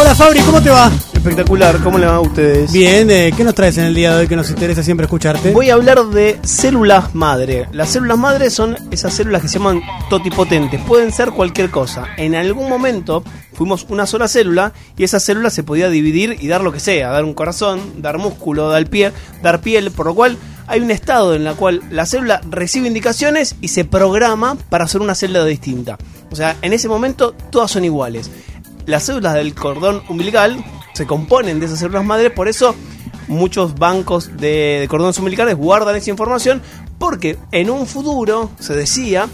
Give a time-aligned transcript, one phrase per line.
[0.00, 0.92] Hola Fabri, ¿cómo te va?
[1.12, 2.70] Espectacular, ¿cómo le va a ustedes?
[2.70, 5.50] Bien, eh, ¿qué nos traes en el día de hoy que nos interesa siempre escucharte?
[5.50, 7.66] Voy a hablar de células madre.
[7.72, 10.80] Las células madre son esas células que se llaman totipotentes.
[10.82, 12.06] Pueden ser cualquier cosa.
[12.16, 13.24] En algún momento
[13.54, 17.10] fuimos una sola célula y esa célula se podía dividir y dar lo que sea.
[17.10, 19.10] Dar un corazón, dar músculo, dar, pie,
[19.42, 19.90] dar piel.
[19.90, 20.38] Por lo cual
[20.68, 25.00] hay un estado en el cual la célula recibe indicaciones y se programa para ser
[25.00, 25.98] una célula distinta.
[26.30, 28.30] O sea, en ese momento todas son iguales.
[28.88, 30.64] Las células del cordón umbilical
[30.94, 32.74] se componen de esas células madre, por eso
[33.26, 36.62] muchos bancos de, de cordones umbilicales guardan esa información,
[36.98, 39.28] porque en un futuro, se decía,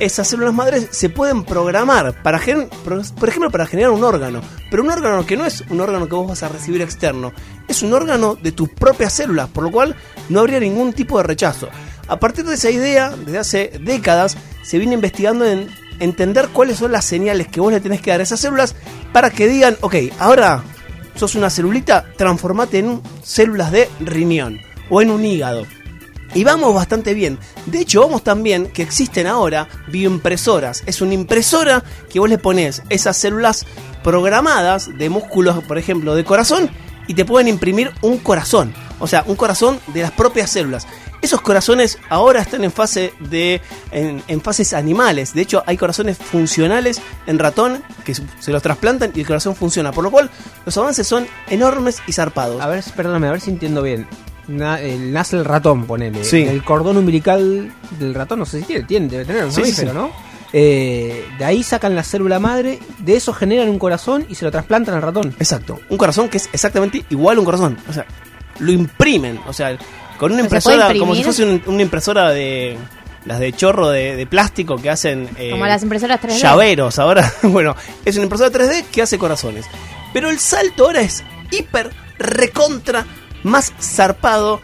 [0.00, 2.40] esas células madres se pueden programar para
[2.84, 6.16] por ejemplo para generar un órgano, pero un órgano que no es un órgano que
[6.16, 7.32] vos vas a recibir externo,
[7.68, 9.94] es un órgano de tus propias células, por lo cual
[10.28, 11.68] no habría ningún tipo de rechazo.
[12.08, 15.68] A partir de esa idea, desde hace décadas, se viene investigando en
[16.00, 18.74] entender cuáles son las señales que vos le tenés que dar a esas células
[19.12, 20.62] para que digan, ok, ahora
[21.14, 25.66] sos una celulita, transformate en células de riñón o en un hígado.
[26.34, 27.38] Y vamos bastante bien.
[27.66, 30.82] De hecho, vamos tan bien que existen ahora bioimpresoras.
[30.86, 33.66] Es una impresora que vos le pones esas células
[34.04, 36.70] programadas de músculos, por ejemplo, de corazón,
[37.06, 38.74] y te pueden imprimir un corazón.
[39.00, 40.86] O sea, un corazón de las propias células.
[41.20, 43.60] Esos corazones ahora están en fase de.
[43.90, 45.34] en, en fases animales.
[45.34, 49.90] De hecho, hay corazones funcionales en ratón que se los trasplantan y el corazón funciona.
[49.92, 50.30] Por lo cual,
[50.64, 52.60] los avances son enormes y zarpados.
[52.60, 54.06] A ver, perdóname, a ver si entiendo bien.
[54.46, 56.24] Na- el- nace el ratón, ponele.
[56.24, 56.42] Sí.
[56.42, 59.60] El cordón umbilical del ratón, no sé si tiene, tiene debe tener un Sí, sí,
[59.84, 59.96] mamífero, sí.
[59.96, 60.10] ¿no?
[60.54, 64.50] Eh, de ahí sacan la célula madre, de eso generan un corazón y se lo
[64.50, 65.34] trasplantan al ratón.
[65.38, 65.78] Exacto.
[65.90, 67.76] Un corazón que es exactamente igual a un corazón.
[67.88, 68.06] O sea,
[68.58, 69.40] lo imprimen.
[69.46, 69.76] O sea,
[70.18, 72.76] con una ¿Se impresora, como si fuese un- una impresora de.
[73.24, 75.28] Las de chorro de, de plástico que hacen.
[75.36, 76.38] eh, Como las impresoras 3D.
[76.40, 76.98] Llaveros.
[76.98, 79.66] Ahora, bueno, es una impresora 3D que hace corazones.
[80.14, 83.04] Pero el salto ahora es hiper, recontra,
[83.42, 84.60] más zarpado.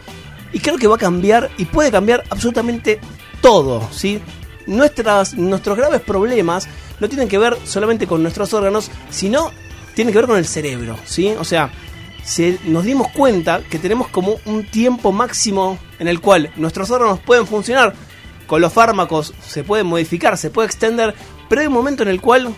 [0.53, 2.99] Y creo que va a cambiar y puede cambiar absolutamente
[3.41, 4.19] todo, ¿sí?
[4.67, 6.67] Nuestras, nuestros graves problemas
[6.99, 9.51] no tienen que ver solamente con nuestros órganos, sino
[9.93, 11.35] tienen que ver con el cerebro, ¿sí?
[11.37, 11.69] O sea,
[12.25, 17.19] se, nos dimos cuenta que tenemos como un tiempo máximo en el cual nuestros órganos
[17.19, 17.93] pueden funcionar.
[18.47, 21.13] Con los fármacos se pueden modificar, se puede extender,
[21.47, 22.53] pero hay un momento en el cual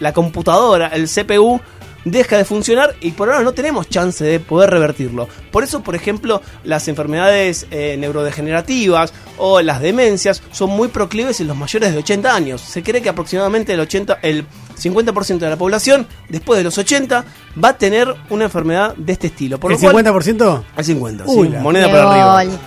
[0.00, 1.60] la computadora, el CPU,
[2.04, 5.28] deja de funcionar y por ahora no tenemos chance de poder revertirlo.
[5.50, 11.48] Por eso, por ejemplo, las enfermedades eh, neurodegenerativas o las demencias son muy proclives en
[11.48, 12.60] los mayores de 80 años.
[12.60, 14.44] Se cree que aproximadamente el, 80, el
[14.76, 17.24] 50% de la población, después de los 80,
[17.62, 19.58] va a tener una enfermedad de este estilo.
[19.58, 20.62] Por ¿El lo cual, 50%?
[20.76, 22.44] al 50, Uy, sí, la- moneda para arriba.
[22.44, 22.58] gol.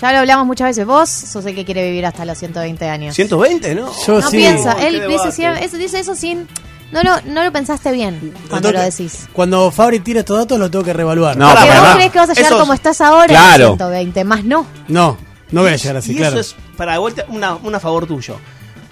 [0.00, 0.84] Ya lo hablamos muchas veces.
[0.84, 3.14] Vos sos el que quiere vivir hasta los 120 años.
[3.14, 3.90] 120, ¿no?
[4.06, 4.36] Yo no sí.
[4.36, 4.74] piensa.
[4.76, 5.32] Qué Él dice, debate.
[5.32, 6.46] siempre- eso, dice eso sin.
[6.92, 9.26] No lo, no lo pensaste bien cuando lo decís.
[9.32, 11.36] Cuando Fabri tira estos datos los tengo que revaluar.
[11.36, 13.58] No, Porque vos crees que vas a llegar esos- como estás ahora Claro.
[13.70, 14.66] los 120, más no.
[14.86, 15.16] No,
[15.50, 16.38] no voy a llegar así, y claro.
[16.38, 18.36] eso es, para de vuelta, una, una favor tuyo.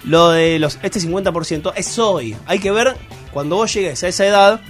[0.05, 2.35] Lo de los este 50% es hoy.
[2.45, 2.95] Hay que ver
[3.33, 4.61] cuando vos llegues a esa edad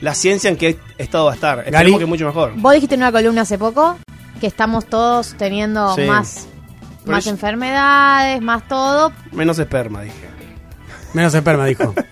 [0.00, 1.58] la ciencia en qué estado va a estar.
[1.60, 2.52] Esperemos que mucho mejor.
[2.56, 3.98] Vos dijiste en una columna hace poco
[4.40, 6.02] que estamos todos teniendo Sí.
[6.02, 6.46] más,
[7.06, 9.12] más yo- enfermedades, más todo.
[9.32, 10.26] Menos esperma, dije.
[11.12, 11.94] Menos esperma, dijo.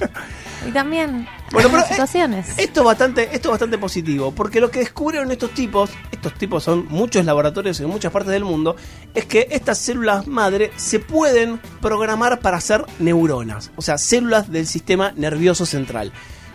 [0.66, 2.58] Y también Bueno, pero, situaciones.
[2.58, 6.64] Esto es bastante, esto es bastante positivo, porque lo que descubrieron estos tipos, estos tipos
[6.64, 8.74] son muchos laboratorios en muchas partes del mundo,
[9.14, 14.66] es que estas células madre se pueden programar para ser neuronas, o sea, células del
[14.66, 16.12] sistema nervioso central.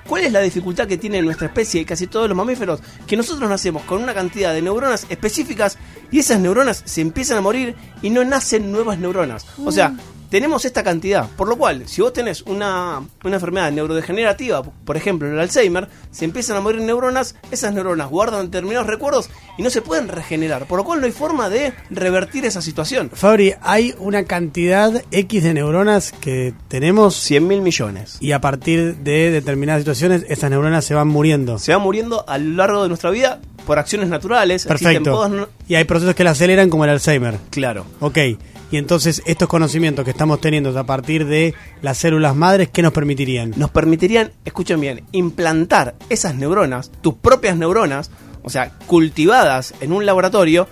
[0.09, 2.81] ¿Cuál es la dificultad que tiene nuestra especie y casi todos los mamíferos?
[3.05, 5.77] Que nosotros nacemos con una cantidad de neuronas específicas
[6.09, 9.45] y esas neuronas se empiezan a morir y no nacen nuevas neuronas.
[9.63, 9.93] O sea,
[10.29, 11.27] tenemos esta cantidad.
[11.35, 16.25] Por lo cual, si vos tenés una, una enfermedad neurodegenerativa, por ejemplo el Alzheimer, se
[16.25, 20.65] empiezan a morir neuronas, esas neuronas guardan determinados recuerdos y no se pueden regenerar.
[20.65, 23.09] Por lo cual no hay forma de revertir esa situación.
[23.13, 28.17] Fabri, hay una cantidad X de neuronas que tenemos 100 mil millones.
[28.19, 31.59] y a partir de determinadas situaciones esas neuronas se van muriendo.
[31.59, 34.65] Se va muriendo a lo largo de nuestra vida por acciones naturales.
[34.65, 35.11] Perfecto.
[35.11, 37.37] podas no- Y hay procesos que la aceleran como el Alzheimer.
[37.51, 37.85] Claro.
[37.99, 38.17] Ok.
[38.71, 42.93] Y entonces estos conocimientos que estamos teniendo a partir de las células madres, ¿qué nos
[42.93, 43.53] permitirían?
[43.57, 48.09] nos permitirían, escuchen bien, implantar esas neuronas, tus propias neuronas,
[48.41, 50.67] o sea, cultivadas en un laboratorio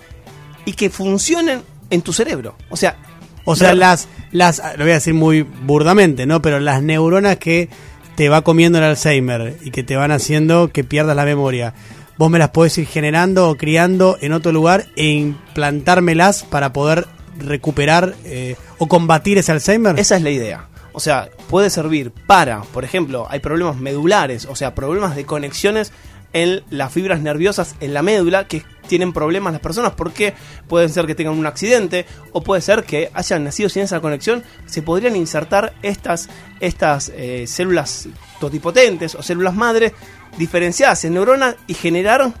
[0.64, 2.56] y que funcionen en tu cerebro.
[2.68, 2.96] O sea,
[3.44, 6.42] O sea, las, las, lo voy a decir muy burdamente, ¿no?
[6.42, 7.68] Pero las neuronas que
[8.16, 11.74] te va comiendo el Alzheimer y que te van haciendo que pierdas la memoria,
[12.18, 17.06] vos me las podés ir generando o criando en otro lugar e implantármelas para poder
[17.38, 19.98] recuperar eh, o combatir ese Alzheimer.
[19.98, 20.68] esa es la idea.
[20.92, 25.92] O sea, puede servir para, por ejemplo, hay problemas medulares, o sea, problemas de conexiones
[26.32, 30.34] en las fibras nerviosas en la médula que tienen problemas las personas porque
[30.66, 34.42] pueden ser que tengan un accidente o puede ser que hayan nacido sin esa conexión
[34.66, 36.28] se podrían insertar estas
[36.60, 38.08] estas eh, células
[38.40, 39.94] totipotentes o células madre
[40.36, 42.32] diferenciadas en neuronas y generar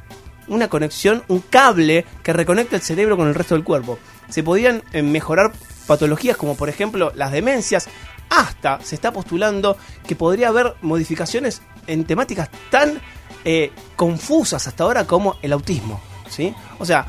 [0.48, 3.98] una conexión un cable que reconecta el cerebro con el resto del cuerpo
[4.28, 5.52] se podían eh, mejorar
[5.86, 7.88] patologías como por ejemplo las demencias
[8.30, 13.00] hasta se está postulando que podría haber modificaciones en temáticas tan
[13.44, 16.00] eh, confusas hasta ahora como el autismo.
[16.28, 16.54] ¿Sí?
[16.78, 17.06] O sea,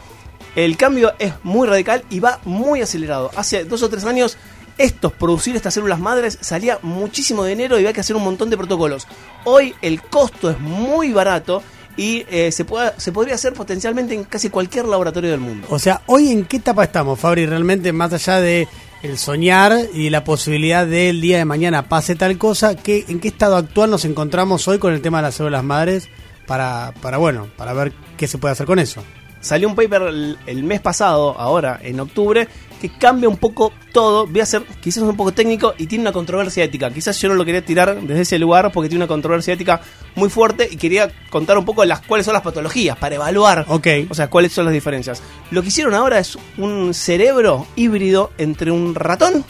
[0.56, 3.32] el cambio es muy radical y va muy acelerado.
[3.36, 4.38] Hace dos o tres años,
[4.78, 8.58] estos, producir estas células madres, salía muchísimo dinero y había que hacer un montón de
[8.58, 9.08] protocolos.
[9.46, 11.62] Hoy el costo es muy barato
[11.98, 15.68] y eh, se, puede, se podría hacer potencialmente en casi cualquier laboratorio del mundo.
[15.70, 18.68] O sea, hoy en qué etapa estamos, Fabri, realmente más allá de
[19.02, 23.30] el soñar y la posibilidad del día de mañana pase tal cosa, ¿qué, ¿en qué
[23.30, 26.10] estado actual nos encontramos hoy con el tema de las células madres
[26.50, 29.04] para, para bueno, para ver qué se puede hacer con eso?
[29.40, 32.48] Salió un paper el, el mes pasado, ahora en octubre,
[32.82, 34.26] que cambia un poco todo.
[34.26, 36.90] Voy a ser quizás un poco técnico y tiene una controversia ética.
[36.90, 39.80] Quizás yo no lo quería tirar desde ese lugar porque tiene una controversia ética
[40.16, 43.66] muy fuerte y quería contar un poco las cuáles son las patologías para evaluar.
[43.68, 43.88] Ok.
[44.10, 45.22] O sea, cuáles son las diferencias.
[45.52, 49.46] Lo que hicieron ahora es un cerebro híbrido entre un ratón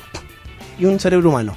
[0.78, 1.56] y un cerebro humano.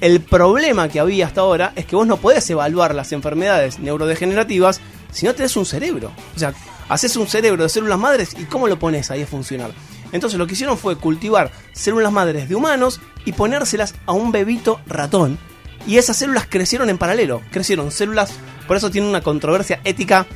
[0.00, 4.80] El problema que había hasta ahora es que vos no podés evaluar las enfermedades neurodegenerativas
[5.12, 6.12] si no tenés un cerebro.
[6.34, 6.54] O sea,
[6.88, 9.72] haces un cerebro de células madres y cómo lo pones ahí a funcionar.
[10.12, 14.80] Entonces lo que hicieron fue cultivar células madres de humanos y ponérselas a un bebito
[14.86, 15.38] ratón.
[15.86, 17.42] Y esas células crecieron en paralelo.
[17.50, 18.32] Crecieron células,
[18.66, 20.26] por eso tiene una controversia ética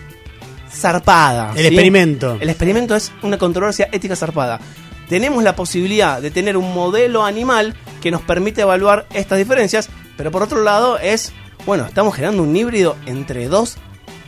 [0.70, 1.50] zarpada.
[1.52, 1.66] El ¿sí?
[1.66, 2.36] experimento.
[2.40, 4.60] El experimento es una controversia ética zarpada.
[5.08, 10.30] Tenemos la posibilidad de tener un modelo animal que nos permite evaluar estas diferencias, pero
[10.30, 11.32] por otro lado es,
[11.66, 13.76] bueno, estamos generando un híbrido entre dos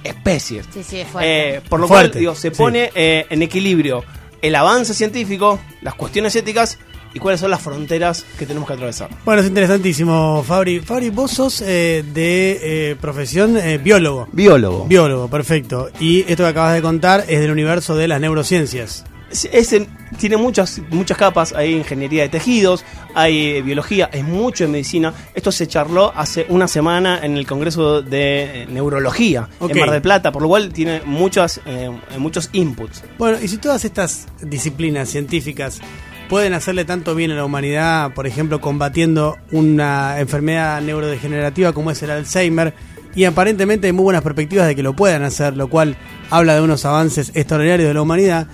[0.04, 0.66] especies.
[0.72, 1.56] Sí, sí, es fuerte.
[1.56, 2.56] Eh, por lo Fuerte, cual, digo, se sí.
[2.56, 4.04] pone eh, en equilibrio
[4.42, 6.78] el avance científico, las cuestiones éticas
[7.16, 9.08] y cuáles son las fronteras que tenemos que atravesar.
[9.24, 10.80] Bueno, es interesantísimo, Fabri.
[10.80, 14.28] Fabri, vos sos eh, de eh, profesión eh, biólogo.
[14.32, 14.84] Biólogo.
[14.84, 15.88] Biólogo, perfecto.
[15.98, 19.04] Y esto que acabas de contar es del universo de las neurociencias.
[19.30, 19.88] Es- es en-
[20.18, 22.84] tiene muchas, muchas capas, hay ingeniería de tejidos,
[23.14, 25.12] hay eh, biología, hay mucho en medicina.
[25.34, 30.02] Esto se charló hace una semana en el Congreso de eh, Neurología en Mar del
[30.02, 33.02] Plata, por lo cual tiene muchas, eh, muchos inputs.
[33.18, 35.80] Bueno, y si todas estas disciplinas científicas
[36.28, 42.02] pueden hacerle tanto bien a la humanidad, por ejemplo, combatiendo una enfermedad neurodegenerativa como es
[42.02, 42.74] el Alzheimer,
[43.14, 45.96] y aparentemente hay muy buenas perspectivas de que lo puedan hacer, lo cual
[46.30, 48.46] habla de unos avances extraordinarios de la humanidad.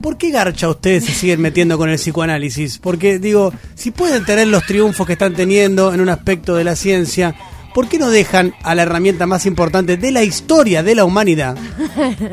[0.00, 2.78] ¿Por qué garcha ustedes se siguen metiendo con el psicoanálisis?
[2.78, 6.76] Porque digo, si pueden tener los triunfos que están teniendo en un aspecto de la
[6.76, 7.34] ciencia,
[7.74, 11.56] ¿por qué no dejan a la herramienta más importante de la historia de la humanidad,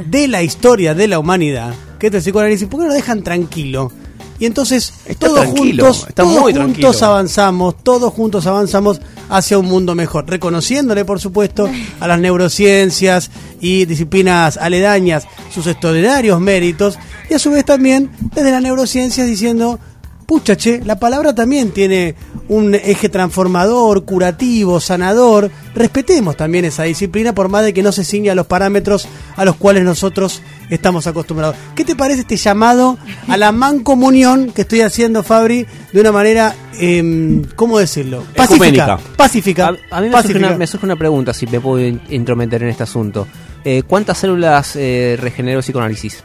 [0.06, 2.68] de la historia de la humanidad, que es el psicoanálisis?
[2.68, 3.92] ¿Por qué no lo dejan tranquilo?
[4.40, 7.06] Y entonces Está todos juntos, está todos muy juntos tranquilo.
[7.06, 9.00] avanzamos, todos juntos avanzamos
[9.30, 11.70] hacia un mundo mejor, reconociéndole por supuesto
[12.00, 13.32] a las neurociencias
[13.62, 16.98] y disciplinas aledañas sus extraordinarios méritos
[17.34, 19.80] y a su vez también desde las neurociencias diciendo
[20.26, 22.16] Pucha, che, la palabra también tiene
[22.48, 25.52] un eje transformador, curativo, sanador.
[25.76, 29.06] Respetemos también esa disciplina por más de que no se ciña a los parámetros
[29.36, 31.58] a los cuales nosotros estamos acostumbrados.
[31.76, 36.56] ¿Qué te parece este llamado a la mancomunión que estoy haciendo, Fabri, de una manera,
[36.80, 38.24] em, ¿cómo decirlo?
[38.34, 38.98] Pacífica.
[39.18, 39.72] Pacífica.
[39.92, 42.64] A, a mí me surge, una, me surge una pregunta, si me puedo in- intrometer
[42.64, 43.28] en este asunto.
[43.66, 46.24] Eh, ¿Cuántas células eh, regeneró el psicoanálisis?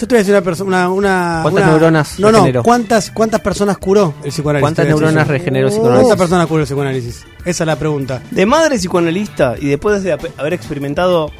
[0.00, 0.88] Yo te voy a decir una persona.
[0.90, 2.38] Una, ¿Cuántas una- neuronas No, no.
[2.38, 2.62] regeneró?
[2.62, 4.62] ¿Cuántas, ¿Cuántas personas curó el psicoanálisis?
[4.64, 6.16] ¿Cuántas neuronas regeneró el ¿Cuántas psicoanálisis?
[6.16, 7.24] personas curó el psicoanálisis?
[7.44, 8.22] Esa es la pregunta.
[8.30, 11.30] De madre psicoanalista y después de haber experimentado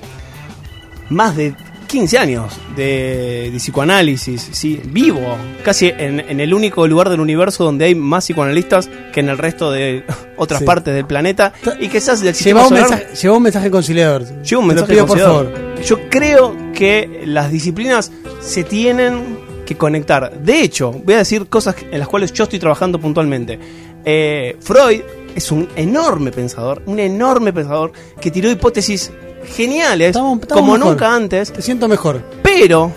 [1.08, 1.54] más de
[1.90, 7.64] 15 años de, de psicoanálisis, sí, vivo, casi en, en el único lugar del universo
[7.64, 10.04] donde hay más psicoanalistas que en el resto de
[10.37, 10.64] otras Sí.
[10.66, 14.23] partes del planeta y quizás del sistema Lleva un, mensaje, lleva un mensaje conciliador.
[14.42, 15.52] Lleva un Te lo mensaje por conciliador.
[15.52, 15.82] favor.
[15.82, 20.40] Yo creo que las disciplinas se tienen que conectar.
[20.40, 23.59] De hecho, voy a decir cosas en las cuales yo estoy trabajando puntualmente.
[24.04, 25.02] Eh, Freud
[25.34, 29.10] es un enorme pensador, un enorme pensador que tiró hipótesis
[29.54, 30.90] geniales Estamos- estamos como mejor.
[30.92, 32.22] nunca antes, Te siento mejor.
[32.42, 32.92] pero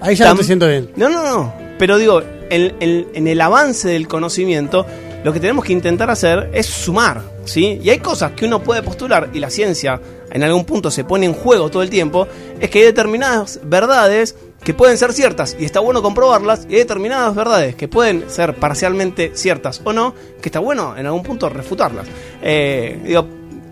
[0.00, 0.90] Ahí ya no te siento bien.
[0.96, 1.54] no, no, no.
[1.78, 4.86] Pero digo, en, en- en el avance del conocimiento,
[5.24, 7.80] lo que tenemos que intentar hacer es sumar, ¿sí?
[7.82, 11.26] Y hay cosas que uno puede postular y la ciencia en algún punto se pone
[11.26, 12.26] en juego todo el tiempo,
[12.60, 16.78] es que hay determinadas verdades que pueden ser ciertas y está bueno comprobarlas y hay
[16.80, 21.48] determinadas verdades que pueden ser parcialmente ciertas o no, que está bueno en algún punto
[21.48, 22.06] refutarlas.
[22.42, 23.26] Eh, digo,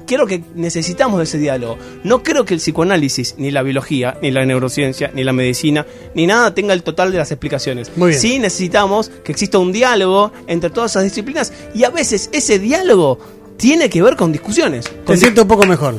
[0.06, 1.76] creo que necesitamos de ese diálogo.
[2.04, 5.84] No creo que el psicoanálisis, ni la biología, ni la neurociencia, ni la medicina,
[6.14, 7.90] ni nada tenga el total de las explicaciones.
[7.96, 8.20] Muy bien.
[8.20, 13.18] Sí necesitamos que exista un diálogo entre todas esas disciplinas y a veces ese diálogo
[13.56, 14.84] tiene que ver con discusiones.
[14.84, 15.96] Te Con, di- siento un poco mejor.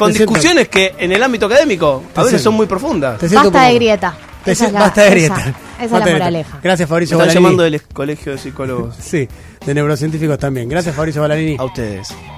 [0.00, 3.20] Con siento- discusiones que en el ámbito académico a veces son muy profundas.
[3.32, 4.16] Basta de grieta.
[4.44, 5.34] Te Esa si- es la- basta de grieta.
[5.40, 6.58] esa es Basta la moraleja.
[6.62, 7.44] Gracias, Me Fabricio están Ballarini.
[7.44, 8.96] llamando del colegio de psicólogos.
[9.02, 9.28] Sí,
[9.66, 10.68] de neurocientíficos también.
[10.68, 11.56] Gracias, Fabricio Ballarini.
[11.58, 12.08] A ustedes.